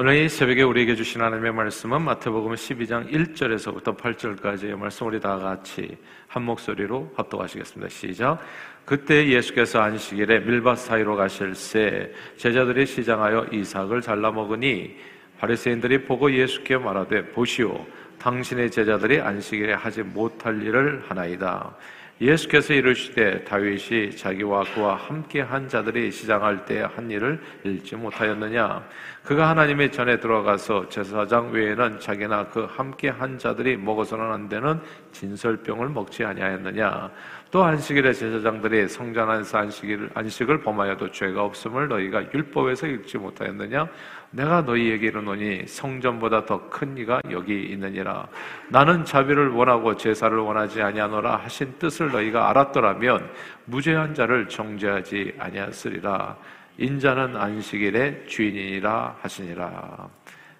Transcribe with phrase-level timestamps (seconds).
[0.00, 5.98] 오늘 이 새벽에 우리에게 주신 하나님의 말씀은 마태복음 12장 1절에서부터 8절까지의 말씀 우리 다 같이
[6.28, 7.88] 한 목소리로 합독하시겠습니다.
[7.88, 8.38] 시작.
[8.84, 14.94] 그때 예수께서 안식일에 밀밭 사이로 가실새 제자들이 시장하여 이삭을 잘라 먹으니
[15.40, 17.84] 바리새인들이 보고 예수께 말하되 보시오
[18.20, 21.76] 당신의 제자들이 안식일에 하지 못할 일을 하나이다.
[22.20, 28.86] 예수께서 이르시되 다윗이 자기와 그와 함께 한 자들이 시장할 때 한 일을 읽지 못하였느냐?
[29.22, 34.80] 그가 하나님의 전에 들어가서 제사장 외에는 자기나 그 함께 한 자들이 먹어서는 안 되는
[35.12, 37.10] 진설병을 먹지 아니하였느냐
[37.50, 43.88] 또 안식일에 제사장들이 성전 안에서 안식일, 안식을 범하여도 죄가 없음을 너희가 율법에서 읽지 못하였느냐?
[44.32, 48.28] 내가 너희에게 이르노니 성전보다 더 큰 이가 여기 있느니라.
[48.68, 53.30] 나는 자비를 원하고 제사를 원하지 아니하노라 하신 뜻을 너희가 알았더라면
[53.64, 56.36] 무죄한 자를 정죄하지 아니하으리라.
[56.76, 60.08] 인자는 안식일의 주인이라 하시니라.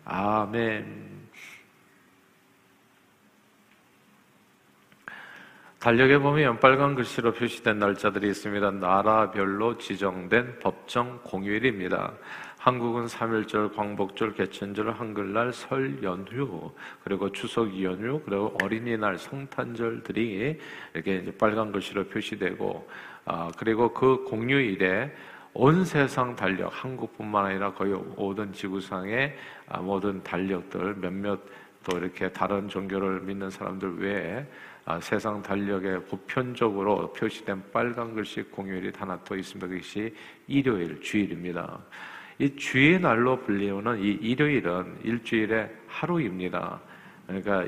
[0.07, 1.28] 아멘.
[5.79, 8.73] 달력에 보면 빨간 글씨로 표시된 날짜들이 있습니다.
[8.73, 12.15] 나라별로 지정된 법정 공휴일입니다.
[12.59, 16.73] 한국은 3일절, 광복절, 개천절, 한글날, 설 연휴,
[17.05, 20.59] 그리고 추석 연휴, 그리고 어린이날, 성탄절들이
[20.95, 22.89] 이렇게 빨간 글씨로 표시되고,
[23.27, 25.15] 아, 그리고 그 공휴일에
[25.55, 29.37] 온 세상 달력, 한국뿐만 아니라 거의 모든 지구상의
[29.69, 31.39] 아, 모든 달력들 몇몇
[31.85, 34.47] 또 이렇게 다른 종교를 믿는 사람들 외에
[34.78, 39.67] 아, 세상 달력에 보편적으로 표시된 빨간 글씨 공휴일이 하나 더 있습니다.
[39.67, 40.15] 그것이
[40.47, 41.79] 일요일, 주일입니다.
[42.39, 46.81] 이 주의 날로 불리우는 이 일요일은 일주일의 하루입니다.
[47.27, 47.67] 그러니까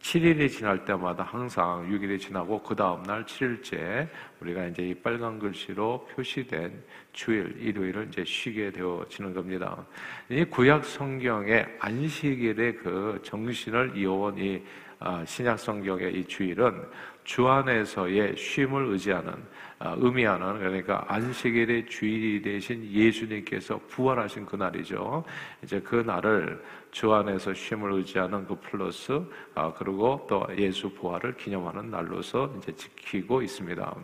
[0.00, 4.08] 7일이 지날 때마다 항상 6일이 지나고 그 다음 날 7일째
[4.40, 6.82] 우리가 이제 이 빨간 글씨로 표시된
[7.12, 9.86] 주일, 일요일을 이제 쉬게 되어지는 겁니다.
[10.28, 14.89] 이 구약 성경의 안식일의 그 정신을 이어온 이 아,
[15.24, 16.86] 신약 성경의 이 주일은
[17.24, 25.24] 주 안에서의 쉼을 의지하는 아, 의미하는 그러니까 안식일의 주일이 되신 예수님께서 부활하신 그 날이죠.
[25.64, 29.22] 이제 그 날을 주 안에서 쉼을 의지하는 그 플러스
[29.54, 33.94] 아, 그리고 또 예수 부활을 기념하는 날로서 이제 지키고 있습니다.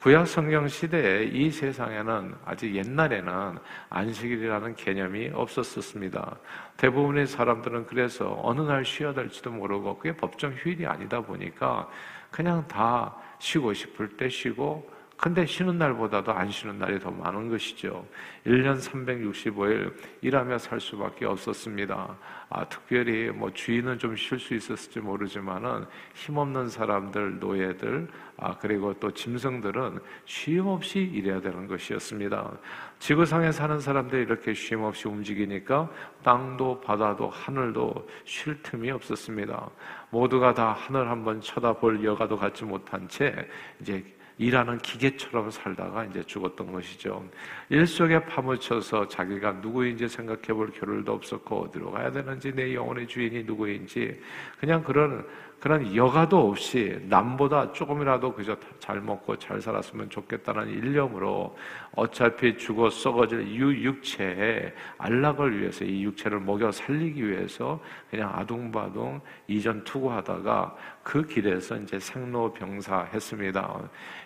[0.00, 3.58] 구약 성경 시대에 이 세상에는 아직 옛날에는
[3.88, 6.36] 안식일이라는 개념이 없었습니다.
[6.76, 11.88] 대부분의 사람들은 그래서 어느 날 쉬어야 될지도 모르고 그게 법정 휴일이 아니다 보니까
[12.30, 18.06] 그냥 다 쉬고 싶을 때 쉬고 근데 쉬는 날보다도 안 쉬는 날이 더 많은 것이죠.
[18.44, 22.18] 1년 365일 일하며 살 수밖에 없었습니다.
[22.48, 29.10] 아, 특별히 뭐 주인은 좀 쉴 수 있었을지 모르지만은 힘없는 사람들, 노예들, 아, 그리고 또
[29.12, 32.50] 짐승들은 쉼 없이 일해야 되는 것이었습니다.
[32.98, 35.88] 지구상에 사는 사람들이 이렇게 쉼 없이 움직이니까
[36.22, 39.70] 땅도 바다도 하늘도 쉴 틈이 없었습니다.
[40.10, 43.48] 모두가 다 하늘 한번 쳐다볼 여가도 갖지 못한 채
[43.80, 44.04] 이제
[44.38, 47.24] 일하는 기계처럼 살다가 이제 죽었던 것이죠.
[47.70, 53.44] 일 속에 파묻혀서 자기가 누구인지 생각해 볼 겨를도 없었고 어디로 가야 되는지 내 영혼의 주인이
[53.44, 54.20] 누구인지
[54.60, 55.26] 그냥 그런
[55.60, 61.56] 그런 여가도 없이 남보다 조금이라도 그저 잘 먹고 잘 살았으면 좋겠다는 일념으로
[61.94, 67.80] 어차피 죽어 썩어질 유 육체에 안락을 위해서 이 육체를 먹여 살리기 위해서
[68.10, 73.80] 그냥 아둥바둥 이전 투구하다가 그 길에서 이제 생로병사 했습니다.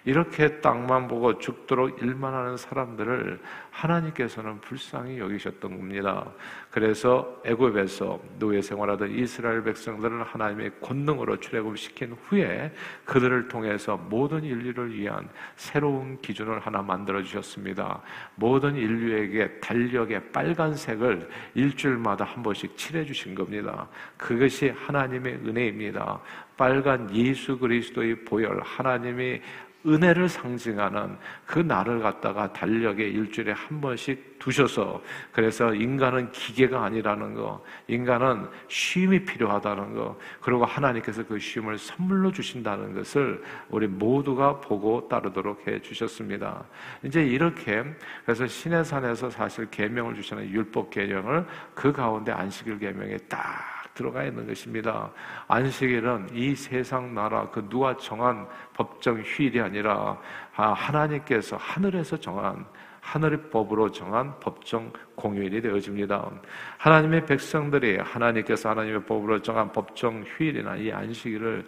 [0.05, 3.41] 이렇게 땅만 보고 죽도록 일만 하는 사람들을
[3.81, 6.31] 하나님께서는 불쌍히 여기셨던 겁니다.
[6.71, 12.73] 그래서 애굽에서 노예 생활하던 이스라엘 백성들을 하나님의 권능으로 출애굽시킨 후에
[13.05, 18.03] 그들을 통해서 모든 인류를 위한 새로운 기준을 하나 만들어 주셨습니다.
[18.35, 23.89] 모든 인류에게 달력의 빨간색을 일주일마다 한 번씩 칠해 주신 겁니다.
[24.17, 26.21] 그것이 하나님의 은혜입니다.
[26.57, 29.41] 빨간 예수 그리스도의 보혈 하나님이
[29.87, 35.03] 은혜를 상징하는 그 날을 갖다가 달력에 일주일에 한 번씩 두셔서
[35.33, 42.95] 그래서 인간은 기계가 아니라는 거, 인간은 쉼이 필요하다는 거, 그리고 하나님께서 그 쉼을 선물로 주신다는
[42.95, 46.65] 것을 우리 모두가 보고 따르도록 해 주셨습니다.
[47.03, 47.85] 이제 이렇게
[48.25, 54.47] 그래서 신의 산에서 사실 계명을 주시는 율법 계명을 그 가운데 안식일 계명에 딱 들어가 있는
[54.47, 55.11] 것입니다.
[55.47, 60.19] 안식일은 이 세상 나라 그 누가 정한 법정 휴일이 아니라
[60.53, 62.65] 하나님께서 하늘에서 정한
[63.01, 66.31] 하늘의 법으로 정한 법정 공휴일이 되어집니다.
[66.79, 71.67] 하나님의 백성들이 하나님께서 하나님의 법으로 정한 법정 휴일이나 이 안식일을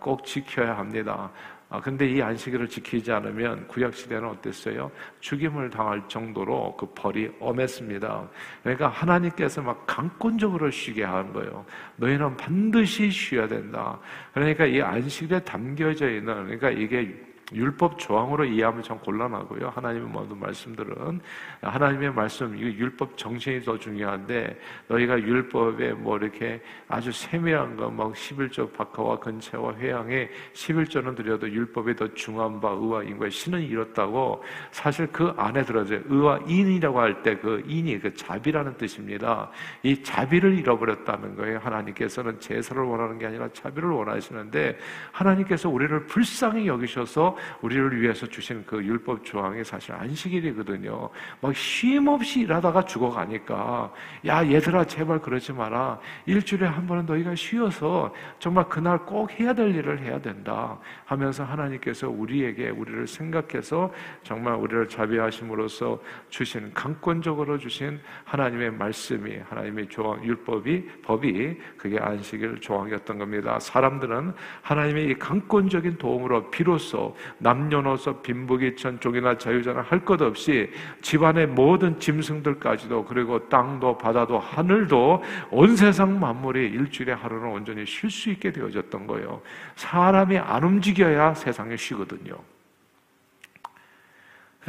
[0.00, 1.30] 꼭 지켜야 합니다.
[1.72, 4.90] 아, 근데 이 안식일을 지키지 않으면 구약 시대는 어땠어요?
[5.20, 8.28] 죽임을 당할 정도로 그 벌이 엄했습니다.
[8.64, 11.64] 그러니까 하나님께서 막 강권적으로 쉬게 한 거예요.
[11.94, 14.00] 너희는 반드시 쉬어야 된다.
[14.34, 17.14] 그러니까 이 안식일에 담겨져 있는 그러니까 이게
[17.52, 19.70] 율법 조항으로 이해하면 참 곤란하고요.
[19.70, 21.20] 하나님의 모든 말씀들은
[21.60, 24.58] 하나님의 말씀, 이 율법 정신이 더 중요한데
[24.88, 31.96] 너희가 율법에 뭐 이렇게 아주 세밀한 거, 막 11조 박하와 근체와 회양에 11조는 드려도 율법이
[31.96, 36.00] 더 중한 바 의와 인과의 신은 이렇다고 사실 그 안에 들어져요.
[36.06, 39.50] 의와 인이라고 할 때 그 인이 그 자비라는 뜻입니다.
[39.82, 41.58] 이 자비를 잃어버렸다는 거예요.
[41.58, 44.78] 하나님께서는 제사를 원하는 게 아니라 자비를 원하시는데
[45.12, 51.10] 하나님께서 우리를 불쌍히 여기셔서 우리를 위해서 주신 그 율법 조항이 사실 안식일이거든요.
[51.40, 53.92] 막 쉼 없이 일하다가 죽어가니까
[54.26, 55.98] 야 얘들아 제발 그러지 마라.
[56.26, 62.08] 일주일에 한 번은 너희가 쉬어서 정말 그날 꼭 해야 될 일을 해야 된다 하면서 하나님께서
[62.08, 71.58] 우리에게 우리를 생각해서 정말 우리를 자비하심으로써 주신 강권적으로 주신 하나님의 말씀이 하나님의 조항 율법이 법이
[71.76, 73.58] 그게 안식일 조항이었던 겁니다.
[73.58, 74.32] 사람들은
[74.62, 80.70] 하나님의 이 강권적인 도움으로 비로소 남녀노소 빈부귀천 종이나 자유자나 할 것 없이
[81.02, 88.30] 집안의 모든 짐승들까지도 그리고 땅도 바다도 하늘도 온 세상 만물이 일주일에 하루는 온전히 쉴 수
[88.30, 89.42] 있게 되어졌던 거예요.
[89.76, 92.36] 사람이 안 움직여야 세상에 쉬거든요.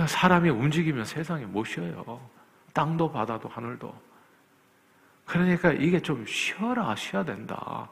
[0.05, 2.19] 사람이 움직이면 세상에 못 쉬어요.
[2.73, 3.93] 땅도 바다도 하늘도.
[5.25, 7.89] 그러니까 이게 좀 쉬어라, 쉬어야 된다.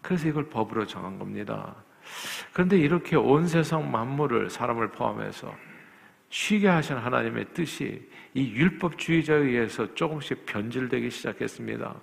[0.00, 1.74] 그래서 이걸 법으로 정한 겁니다.
[2.52, 5.54] 그런데 이렇게 온 세상 만물을 사람을 포함해서
[6.28, 11.94] 쉬게 하신 하나님의 뜻이 이 율법주의자에 의해서 조금씩 변질되기 시작했습니다.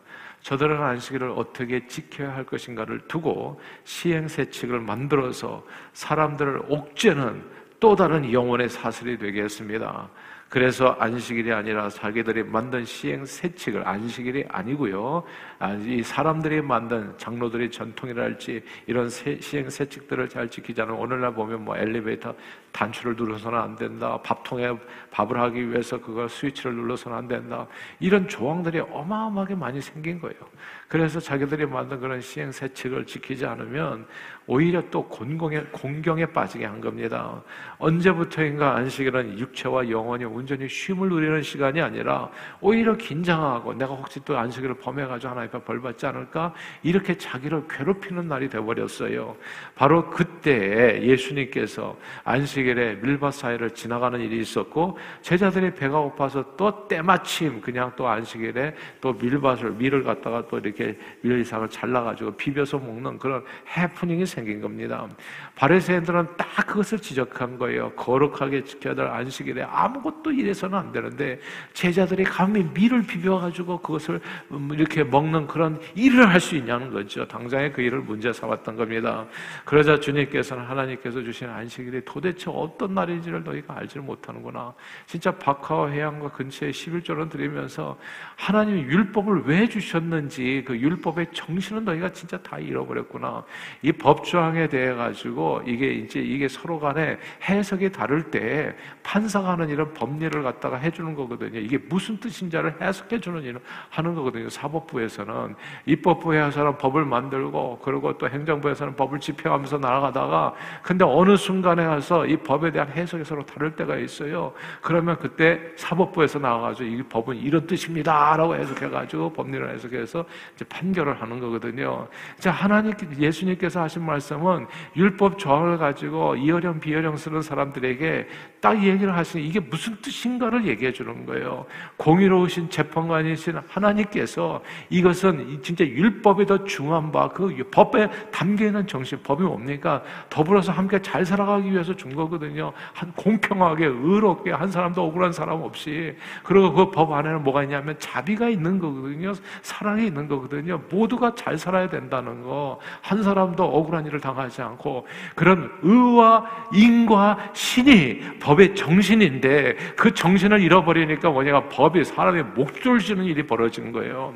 [0.42, 7.44] 저들은 안식일을 어떻게 지켜야 할 것인가를 두고 시행세칙을 만들어서 사람들을 옥죄는
[7.80, 10.10] 또 다른 영혼의 사슬이 되게 했습니다.
[10.50, 15.24] 그래서 안식일이 아니라 자기들이 만든 시행 세칙을 안식일이 아니고요.
[15.60, 22.34] 아, 이 사람들이 만든 장로들이 전통이랄지 이런 시행 세칙들을 잘 않으면 오늘날 보면 뭐 엘리베이터
[22.72, 24.20] 단추를 눌러서는 안 된다.
[24.24, 24.76] 밥통에
[25.12, 27.68] 밥을 하기 위해서 그걸 스위치를 눌러서는 안 된다.
[28.00, 30.40] 이런 조항들이 어마어마하게 많이 생긴 거예요.
[30.88, 34.08] 그래서 자기들이 만든 그런 시행 세칙을 지키지 않으면
[34.52, 37.40] 오히려 또 곤공에, 공경에 빠지게 한 겁니다.
[37.78, 42.28] 언제부터인가 안식일은 육체와 영혼이 온전히 쉼을 누리는 시간이 아니라
[42.60, 46.52] 오히려 긴장하고 내가 혹시 또 안식일을 범해가지고 하나님 앞에 벌 받지 않을까?
[46.82, 49.36] 이렇게 자기를 괴롭히는 날이 되어버렸어요.
[49.76, 57.92] 바로 그때 예수님께서 안식일에 밀밭 사이를 지나가는 일이 있었고 제자들이 배가 고파서 또 때마침 그냥
[57.96, 63.44] 또 안식일에 또 밀밭을 밀을 갖다가 또 이렇게 밀 이상을 잘라가지고 비벼서 먹는 그런
[63.78, 65.08] 해프닝이 생긴 겁니다.
[65.56, 67.92] 바리새인들은 딱 그것을 지적한 거예요.
[67.92, 71.40] 거룩하게 지켜야 될 안식일에 아무것도 이래서는 안 되는데
[71.74, 74.20] 제자들이 감히 밀을 비벼가지고 그것을
[74.52, 77.28] 음, 이렇게 먹는 그런 일을 할 수 있냐는 거죠.
[77.28, 79.26] 당장에 그 일을 문제 삼았던 겁니다.
[79.66, 84.74] 그러자 주님께서는 하나님께서 주신 안식일이 도대체 어떤 날인지를 너희가 알지 못하는구나.
[85.06, 87.98] 진짜 박하와 해양과 근처에 11조를 드리면서
[88.36, 93.44] 하나님이 율법을 왜 주셨는지 그 율법의 정신은 너희가 진짜 다 잃어버렸구나.
[93.82, 97.18] 이법 조항에 대해 가지고 이게 이제 이게 서로 간에
[97.50, 101.58] 해석이 다를 때 판사가 하는 이런 법리를 갖다가 해주는 거거든요.
[101.58, 103.60] 이게 무슨 뜻인지를 해석해 주는 일을
[103.90, 104.48] 하는 거거든요.
[104.48, 105.56] 사법부에서는
[105.88, 112.72] 입법부에서는 법을 만들고 그리고 또 행정부에서는 법을 집행하면서 나아가다가 근데 어느 순간에 가서 이 법에
[112.72, 114.54] 대한 해석이 서로 다를 때가 있어요.
[114.82, 122.08] 그러면 그때 사법부에서 나와가지고 이 법은 이런 뜻입니다라고 해석해가지고 법리를 해석해서 이제 판결을 하는 거거든요.
[122.38, 128.28] 자 하나님 예수님께서 하신 말씀은 율법 조항을 가지고 이어령 비어령 쓰는 사람들에게
[128.62, 131.66] 딱 얘기를 하시니 이게 무슨 뜻인가를 얘기해 주는 거예요.
[131.98, 139.44] 공의로우신 재판관이신 하나님께서 이것은 진짜 율법에 더 중요한 바 그 법에 담겨 있는 정신 법이
[139.44, 140.02] 뭡니까?
[140.30, 142.74] 더불어서 함께 잘 살아가기 위해서 준 거거든요.
[142.94, 148.50] 한 공평하게 의롭게 한 사람도 억울한 사람 없이 그리고 그 법 안에는 뭐가 있냐면 자비가
[148.50, 149.34] 있는 거거든요.
[149.62, 150.82] 사랑이 있는 거거든요.
[150.90, 152.80] 모두가 잘 살아야 된다는 거.
[153.02, 161.30] 한 사람도 억울한 일을 당하지 않고 그런 의와 인과 신이 법의 정신인데 그 정신을 잃어버리니까
[161.30, 164.34] 뭐냐가 법이 사람의 목줄 지는 일이 벌어지는 거예요.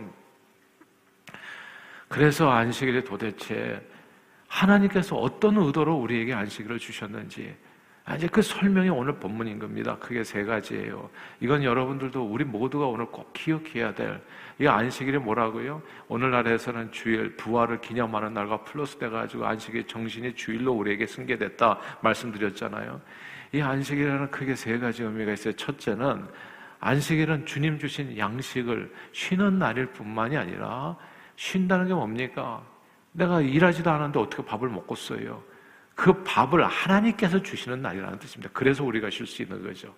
[2.07, 3.81] 그래서 안식일이 도대체
[4.47, 7.72] 하나님께서 어떤 의도로 우리에게 안식일을 주셨는지 아,
[8.17, 9.97] 이제 그 설명이 오늘 본문인 겁니다.
[9.97, 11.09] 크게 세 가지예요.
[11.39, 14.21] 이건 여러분들도 우리 모두가 오늘 꼭 기억해야 될,
[14.59, 15.81] 이 안식일이 뭐라고요?
[16.09, 22.99] 오늘날에서는 주일, 부활을 기념하는 날과 플러스 돼 가지고 안식일 정신이 주일로 우리에게 승계됐다 말씀드렸잖아요.
[23.53, 25.53] 이 안식일에는 크게 세 가지 의미가 있어요.
[25.53, 26.27] 첫째는
[26.81, 30.97] 안식일은 주님 주신 양식을 쉬는 날일 뿐만이 아니라
[31.37, 32.61] 쉰다는 게 뭡니까?
[33.13, 35.41] 내가 일하지도 않았는데 어떻게 밥을 먹고 써요?
[35.95, 38.49] 그 밥을 하나님께서 주시는 날이라는 뜻입니다.
[38.53, 39.93] 그래서 우리가 쉴 수 있는 거죠.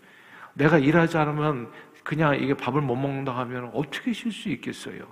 [0.54, 1.72] 내가 일하지 않으면
[2.04, 5.08] 그냥 이게 밥을 못 먹는다 하면 어떻게 쉴 수 있겠어요?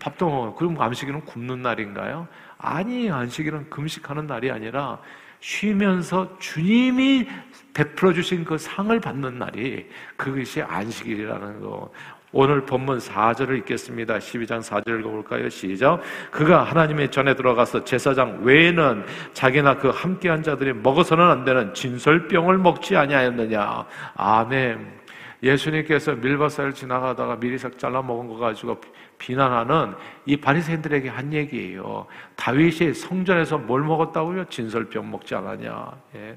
[0.00, 0.54] 밥도 먹어.
[0.54, 2.28] 그럼 안식일은 굶는 날인가요?
[2.56, 5.00] 아니, 안식일은 금식하는 날이 아니라
[5.40, 7.28] 쉬면서 주님이
[7.74, 11.92] 베풀어 주신 그 상을 받는 날이 그것이 안식일이라는 거.
[12.30, 14.18] 오늘 본문 4절을 읽겠습니다.
[14.18, 15.48] 12장 4절 읽어볼까요?
[15.48, 16.00] 시작.
[16.30, 22.96] 그가 하나님의 전에 들어가서 제사장 외에는 자기나 그 함께한 자들이 먹어서는 안 되는 진설병을 먹지
[22.96, 23.86] 아니하였느냐.
[24.14, 24.98] 아멘.
[25.42, 28.78] 예수님께서 밀밭사를 지나가다가 미리삭 잘라 먹은 거 가지고
[29.18, 29.94] 비난하는
[30.26, 32.06] 이 바리새인들에게 한 얘기예요.
[32.36, 34.46] 다윗이 성전에서 뭘 먹었다고요?
[34.46, 35.92] 진설병 먹지 않았냐.
[36.16, 36.36] 예.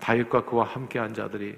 [0.00, 1.56] 다윗과 그와 함께한 자들이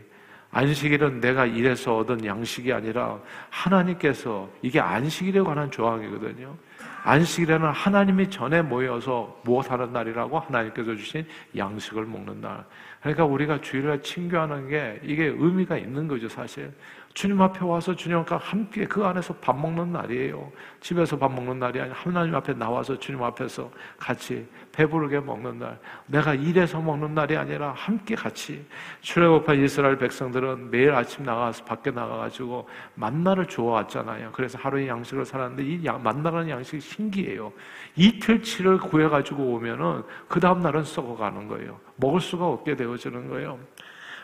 [0.50, 3.18] 안식일은 내가 일해서 얻은 양식이 아니라
[3.50, 6.56] 하나님께서 이게 안식일에 관한 조항이거든요.
[7.04, 11.26] 안식일에는 하나님이 전에 모여서 무엇하는 날이라고 하나님께서 주신
[11.56, 12.64] 양식을 먹는 날.
[13.00, 16.72] 그러니까 우리가 주일날 친교하는 게 이게 의미가 있는 거죠, 사실.
[17.18, 20.52] 주님 앞에 와서 주님과 함께 그 안에서 밥 먹는 날이에요.
[20.78, 25.80] 집에서 밥 먹는 날이 아니라 하나님 앞에 나와서 주님 앞에서 같이 배부르게 먹는 날.
[26.06, 28.64] 내가 일해서 먹는 날이 아니라 함께 같이.
[29.00, 34.30] 출애굽한 이스라엘 백성들은 매일 아침 나가서 밖에 나가가지고 만나를 주워왔잖아요.
[34.30, 37.52] 그래서 하루의 양식을 살았는데 이 만나라는 양식이 신기해요.
[37.96, 41.80] 이틀치를 구해가지고 오면은 그 다음 날은 썩어가는 거예요.
[41.96, 43.58] 먹을 수가 없게 되어지는 거예요.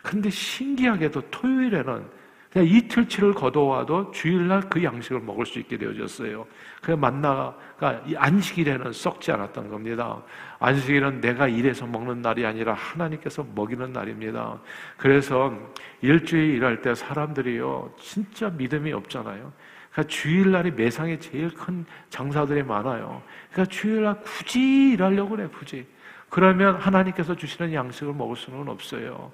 [0.01, 2.24] 근데 신기하게도 토요일에는
[2.55, 6.47] 그냥 이틀치를 거둬와도 주일날 그 양식을 먹을 수 있게 되어졌어요.
[6.81, 7.57] 그 만나가
[8.17, 10.23] 안식일에는 썩지 않았던 겁니다.
[10.61, 14.61] 안식일은 내가 일해서 먹는 날이 아니라 하나님께서 먹이는 날입니다.
[14.97, 15.53] 그래서
[16.01, 19.53] 일주일 일할 때 사람들이요, 진짜 믿음이 없잖아요.
[19.91, 23.21] 그러니까 주일날이 매상에 제일 큰 장사들이 많아요.
[23.51, 25.85] 그러니까 주일날 굳이 일하려고 그래, 굳이.
[26.29, 29.33] 그러면 하나님께서 주시는 양식을 먹을 수는 없어요.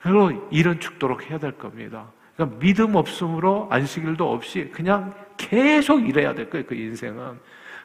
[0.00, 2.06] 그리고 일은 죽도록 해야 될 겁니다.
[2.36, 7.38] 그러니까 믿음 없음으로 안식일도 없이 그냥 계속 일해야 될 거예요, 그 인생은.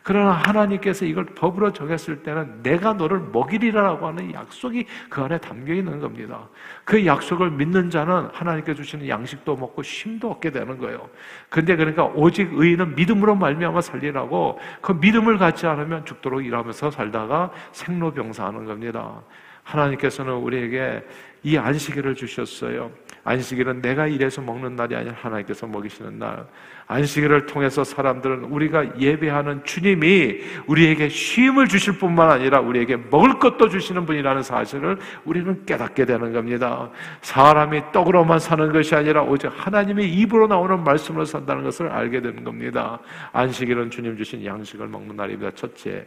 [0.03, 6.01] 그러나 하나님께서 이걸 법으로 정했을 때는 내가 너를 먹이리라고 하는 약속이 그 안에 담겨 있는
[6.01, 6.49] 겁니다.
[6.83, 11.09] 그 약속을 믿는 자는 하나님께 주시는 양식도 먹고 쉼도 얻게 되는 거예요.
[11.47, 18.65] 근데 그러니까 오직 의인은 믿음으로 말미암아 살리라고 그 믿음을 갖지 않으면 죽도록 일하면서 살다가 생로병사하는
[18.65, 19.21] 겁니다.
[19.63, 21.03] 하나님께서는 우리에게
[21.43, 22.91] 이 안식일을 주셨어요.
[23.23, 26.45] 안식일은 내가 일해서 먹는 날이 아니라 하나님께서 먹이시는 날.
[26.87, 34.05] 안식일을 통해서 사람들은 우리가 예배하는 주님이 우리에게 쉼을 주실 뿐만 아니라 우리에게 먹을 것도 주시는
[34.05, 36.89] 분이라는 사실을 우리는 깨닫게 되는 겁니다.
[37.21, 42.99] 사람이 떡으로만 사는 것이 아니라 오직 하나님의 입으로 나오는 말씀으로 산다는 것을 알게 되는 겁니다.
[43.31, 45.51] 안식일은 주님 주신 양식을 먹는 날입니다.
[45.51, 46.05] 첫째,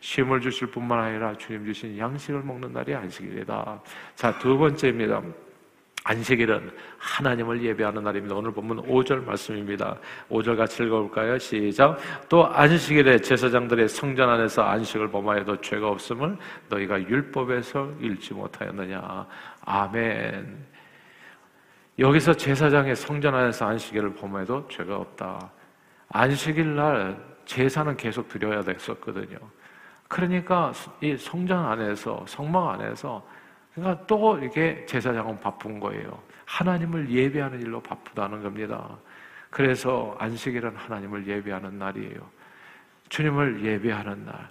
[0.00, 3.82] 쉼을 주실 뿐만 아니라 주님 주신 양식을 먹는 날이 안식일이다.
[4.14, 5.22] 자, 두 번째입니다.
[6.04, 8.36] 안식일은 하나님을 예배하는 날입니다.
[8.36, 9.96] 오늘 본문 5절 말씀입니다.
[10.30, 11.38] 5절 같이 읽어볼까요?
[11.38, 11.98] 시작.
[12.28, 16.36] 또 안식일에 제사장들의 성전 안에서 안식을 범하여도 죄가 없음을
[16.68, 19.26] 너희가 율법에서 읽지 못하였느냐.
[19.64, 20.66] 아멘.
[21.98, 25.50] 여기서 제사장의 성전 안에서 안식일을 범해도 죄가 없다.
[26.10, 29.38] 안식일 날 제사는 계속 드려야 됐었거든요.
[30.08, 30.70] 그러니까
[31.00, 33.26] 이 성전 안에서 성막 안에서
[33.74, 36.22] 그러니까 또 이렇게 제사장은 바쁜 거예요.
[36.46, 38.96] 하나님을 예배하는 일로 바쁘다는 겁니다.
[39.50, 42.20] 그래서 안식일은 하나님을 예배하는 날이에요.
[43.08, 44.48] 주님을 예배하는 날.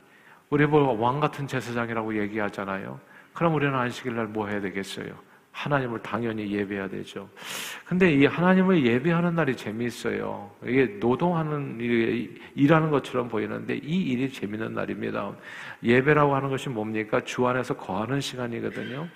[0.50, 3.00] 우리 뭐 왕 같은 제사장이라고 얘기하잖아요.
[3.34, 5.08] 그럼 우리는 안식일 날 뭐 해야 되겠어요?
[5.54, 7.30] 하나님을 당연히 예배해야 되죠.
[7.86, 10.52] 근데 이 하나님을 예배하는 날이 재미있어요.
[10.66, 15.32] 이게 노동하는 일, 일하는 것처럼 보이는데 이 일이 재밌는 날입니다.
[15.84, 17.22] 예배라고 하는 것이 뭡니까?
[17.24, 19.08] 주 안에서 거하는 시간이거든요.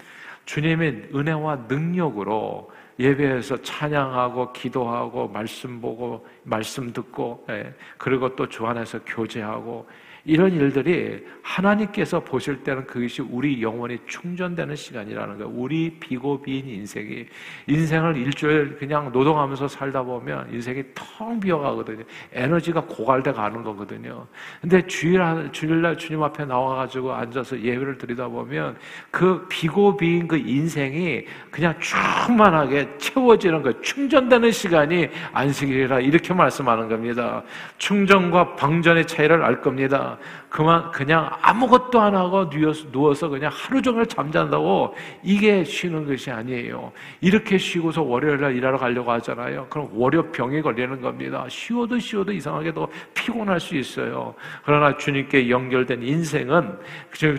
[0.46, 9.00] 주님의 은혜와 능력으로 예배에서 찬양하고 기도하고 말씀 보고 말씀 듣고 예, 그리고 또 주 안에서
[9.06, 9.88] 교제하고
[10.27, 15.50] 이런 일들이 하나님께서 보실 때는 그것이 우리 영혼이 충전되는 시간이라는 거예요.
[15.55, 17.25] 우리 비고비인 인생이
[17.67, 22.03] 인생을 일주일 그냥 노동하면서 살다 보면 인생이 텅 비어가거든요.
[22.34, 24.27] 에너지가 고갈돼 가는 거거든요.
[24.60, 25.22] 근데 주일
[25.53, 28.75] 주일날 주님 앞에 나와가지고 앉아서 예배를 드리다 보면
[29.10, 37.43] 그 비고비인 그 인생이 그냥 충만하게 채워지는 거, 충전되는 시간이 안식일이라 이렇게 말씀하는 겁니다.
[37.77, 40.16] 충전과 방전의 차이를 알 겁니다.
[40.50, 46.91] 그만 그냥 아무것도 안 하고 누워서 그냥 하루 종일 잠잔다고 이게 쉬는 것이 아니에요.
[47.21, 49.67] 이렇게 쉬고서 월요일 날 일하러 가려고 하잖아요.
[49.69, 51.45] 그럼 월요병이 걸리는 겁니다.
[51.50, 54.33] 쉬어도 쉬어도 이상하게도 피곤할 수 있어요.
[54.63, 56.77] 그러나 주님께 연결된 인생은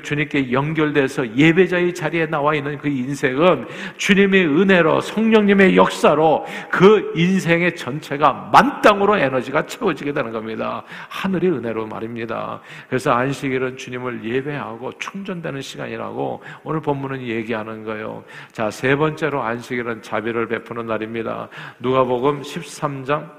[0.03, 3.67] 주님께 연결돼서 예배자의 자리에 나와 있는 그 인생은
[3.97, 10.83] 주님의 은혜로 성령님의 역사로 그 인생의 전체가 만땅으로 에너지가 채워지게 되는 겁니다.
[11.09, 12.61] 하늘의 은혜로 말입니다.
[12.89, 18.25] 그래서 안식일은 주님을 예배하고 충전되는 시간이라고 오늘 본문은 얘기하는 거예요.
[18.53, 21.49] 자, 세 번째로 안식일은 자비를 베푸는 날입니다.
[21.81, 23.39] 누가복음 13장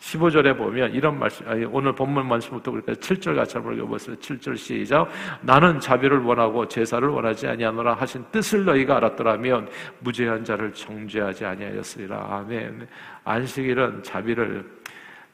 [0.00, 4.16] 15절에 보면 이런 말씀, 아니, 오늘 본문 말씀부터 그러니까 7절 같이 한번 읽어보세요.
[4.16, 5.08] 7절 시작.
[5.42, 9.68] 나는 자비를 원하고 제사를 원하지 아니하노라 하신 뜻을 너희가 알았더라면
[10.00, 12.28] 무죄한 자를 정죄하지 아니하였으리라.
[12.30, 12.88] 아멘.
[13.24, 14.64] 안식일은 자비를,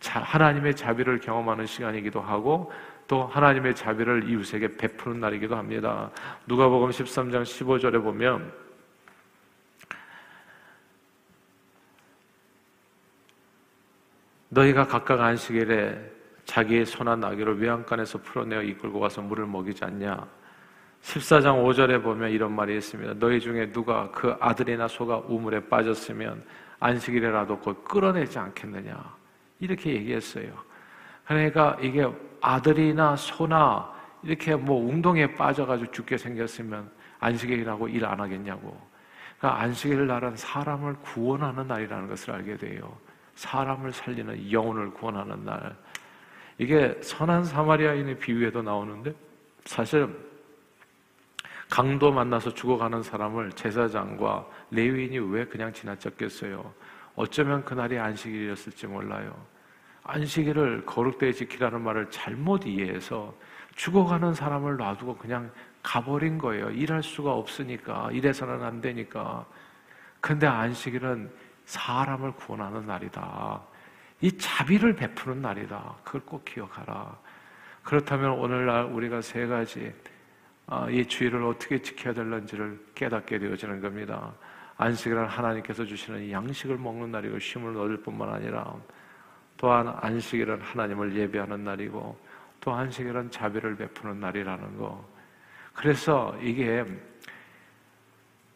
[0.03, 2.71] 하나님의 자비를 경험하는 시간이기도 하고
[3.09, 6.11] 또 하나님의 자비를 이웃에게 베푸는 날이기도 합니다.
[6.47, 8.53] 누가복음 13장 15절에 보면
[14.49, 16.13] 너희가 각각 안식일에
[16.45, 20.27] 자기의 손한 나귀를 외양간에서 풀어내어 이끌고 가서 물을 먹이지 않냐?
[21.03, 23.15] 14장 5절에 보면 이런 말이 있습니다.
[23.19, 26.43] 너희 중에 누가 그 아들이나 소가 우물에 빠졌으면
[26.81, 29.17] 안식일에라도 곧 끌어내지 않겠느냐?
[29.61, 30.53] 이렇게 얘기했어요.
[31.27, 32.09] 그러니까 이게
[32.41, 33.93] 아들이나 소나
[34.23, 38.79] 이렇게 뭐 웅동에 빠져가지고 죽게 생겼으면 안식일이라고 일 안 하겠냐고.
[39.39, 42.97] 그러니까 안식일 날은 사람을 구원하는 날이라는 것을 알게 돼요.
[43.35, 45.77] 사람을 살리는 영혼을 구원하는 날.
[46.59, 49.15] 이게 선한 사마리아인의 비유에도 나오는데
[49.65, 50.09] 사실
[51.69, 56.73] 강도 만나서 죽어가는 사람을 제사장과 레위인이 왜 그냥 지나쳤겠어요?
[57.17, 59.37] 어쩌면 그날이 안식일이었을지 몰라요.
[60.07, 63.35] 안식일을 거룩되게 지키라는 말을 잘못 이해해서
[63.75, 65.51] 죽어가는 사람을 놔두고 그냥
[65.83, 66.71] 가버린 거예요.
[66.71, 69.45] 일할 수가 없으니까, 이래서는 안 되니까.
[70.21, 71.31] 근데 안식일은
[71.65, 73.61] 사람을 구원하는 날이다.
[74.21, 75.97] 이 자비를 베푸는 날이다.
[76.05, 77.17] 그걸 꼭 기억하라.
[77.83, 79.93] 그렇다면 오늘날 우리가 세 가지
[80.69, 84.33] 아, 이 주의를 어떻게 지켜야 될는지를 깨닫게 되어지는 겁니다.
[84.79, 88.75] 안식일은 하나님께서 주시는 양식을 먹는 날이고 쉼을 얻을 뿐만 아니라
[89.57, 92.19] 또한 안식일은 하나님을 예배하는 날이고
[92.61, 95.05] 또 안식일은 자비를 베푸는 날이라는 거.
[95.73, 96.85] 그래서 이게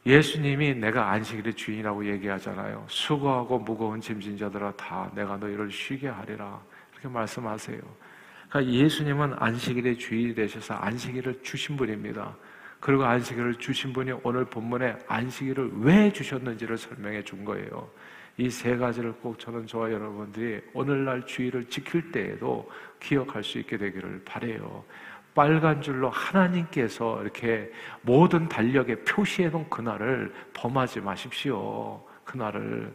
[0.06, 2.86] 예수님이 내가 안식일의 주인이라고 얘기하잖아요.
[2.88, 6.60] 수고하고 무거운 짐진 자들아 다 내가 너희를 쉬게 하리라.
[6.92, 7.80] 이렇게 말씀하세요.
[8.48, 12.34] 그러니까 예수님은 안식일의 주인이 되셔서 안식일을 주신 분입니다.
[12.80, 17.90] 그리고 안식일을 주신 분이 오늘 본문에 안식일을 왜 주셨는지를 설명해 준 거예요.
[18.40, 24.22] 이 세 가지를 꼭 저는 저와 여러분들이 오늘날 주의를 지킬 때에도 기억할 수 있게 되기를
[24.24, 24.82] 바래요.
[25.34, 32.02] 빨간 줄로 하나님께서 이렇게 모든 달력에 표시해 놓은 그날을 범하지 마십시오.
[32.24, 32.94] 그날을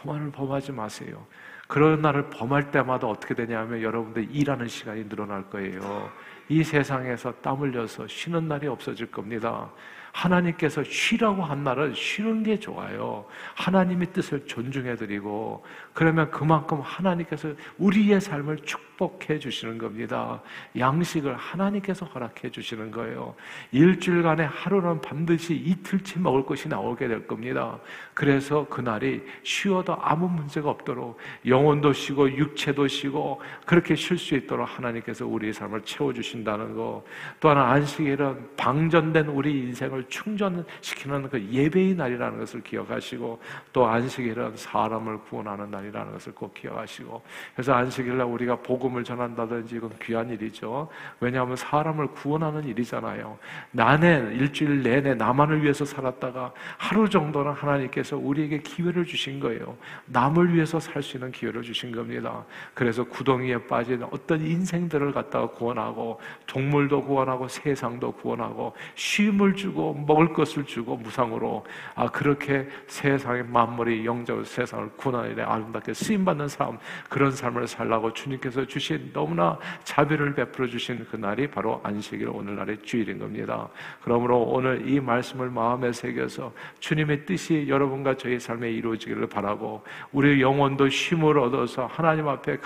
[0.00, 1.26] 그날을 범하지 마세요.
[1.66, 6.10] 그런 날을 범할 때마다 어떻게 되냐면 여러분들 일하는 시간이 늘어날 거예요.
[6.48, 9.68] 이 세상에서 땀 흘려서 쉬는 날이 없어질 겁니다.
[10.16, 13.26] 하나님께서 쉬라고 한 날은 쉬는 게 좋아요.
[13.54, 20.40] 하나님의 뜻을 존중해드리고, 그러면 그만큼 하나님께서 우리의 삶을 축복해 주시는 겁니다.
[20.76, 23.34] 양식을 하나님께서 허락해 주시는 거예요.
[23.72, 27.78] 일주일간에 하루는 반드시 이틀치 먹을 것이 나오게 될 겁니다.
[28.14, 35.26] 그래서 그날이 쉬어도 아무 문제가 없도록 영혼도 쉬고 육체도 쉬고 그렇게 쉴 수 있도록 하나님께서
[35.26, 37.04] 우리의 삶을 채워주신다는 거.
[37.38, 43.40] 또 하나 안식일은 방전된 우리 인생을 충전시키는 그 예배의 날이라는 것을 기억하시고
[43.72, 47.22] 또 안식일은 사람을 구원하는 날이라는 것을 꼭 기억하시고
[47.54, 50.88] 그래서 안식일날 우리가 복음을 전한다든지 이건 귀한 일이죠.
[51.20, 53.38] 왜냐하면 사람을 구원하는 일이잖아요.
[53.70, 59.76] 나는 일주일 내내 나만을 위해서 살았다가 하루 정도는 하나님께서 우리에게 기회를 주신 거예요.
[60.06, 62.44] 남을 위해서 살 수 있는 기회를 주신 겁니다.
[62.74, 70.64] 그래서 구덩이에 빠진 어떤 인생들을 갖다가 구원하고 동물도 구원하고 세상도 구원하고 쉼을 주고 먹을 것을
[70.64, 76.78] 주고 무상으로 아 그렇게 세상의 만물이 영적으로 세상을 구원하는 데 아름답게 쓰임 받는 삶
[77.08, 83.18] 그런 삶을 살라고 주님께서 주신 너무나 자비를 베풀어 주신 그 날이 바로 안식일 오늘날의 주일인
[83.18, 83.68] 겁니다.
[84.02, 89.82] 그러므로 오늘 이 말씀을 마음에 새겨서 주님의 뜻이 여러분과 저희 삶에 이루어지기를 바라고
[90.12, 92.58] 우리 영혼도 쉼을 얻어서 하나님 앞에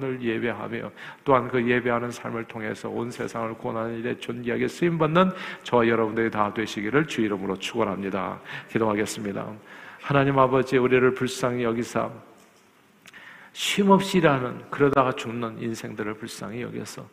[0.00, 0.90] 늘 예배하며
[1.24, 5.30] 또한 그 예배하는 삶을 통해서 온 세상을 구원하는 일에 존귀하게 쓰임 받는
[5.64, 8.40] 저와 여러분들이 다 되시 기를 주 이름으로 축원합니다.
[8.68, 9.52] 기도하겠습니다.
[10.00, 12.10] 하나님 아버지 우리를 불쌍히 여기사
[13.52, 17.08] 쉼없이 일하는 그러다가 죽는 인생들을 불쌍히 여겨서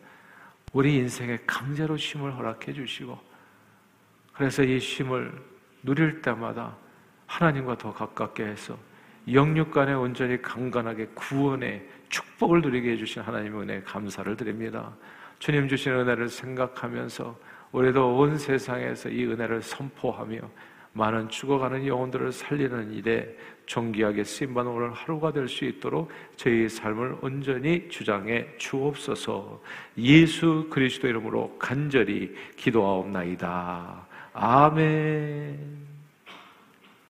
[0.73, 3.17] 우리 인생에 강제로 쉼을 허락해 주시고
[4.33, 5.31] 그래서 이 쉼을
[5.83, 6.75] 누릴 때마다
[7.25, 8.77] 하나님과 더 가깝게 해서
[9.31, 14.93] 영육 간에 온전히 강건하게 구원의 축복을 누리게 해주신 하나님의 은혜에 감사를 드립니다.
[15.39, 17.37] 주님 주신 은혜를 생각하면서
[17.71, 20.39] 우리도 온 세상에서 이 은혜를 선포하며
[20.93, 27.87] 많은 죽어가는 영혼들을 살리는 일에 존귀하게 쓰임받는 오늘 하루가 될 수 있도록 저희 삶을 온전히
[27.89, 29.61] 주장해 주옵소서
[29.97, 34.07] 예수 그리스도 이름으로 간절히 기도하옵나이다.
[34.33, 35.86] 아멘.